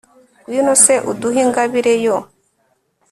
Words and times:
ngwino 0.43 0.73
se 0.83 0.93
uduhe 1.11 1.39
ingabire 1.45 1.93
yo 2.05 2.17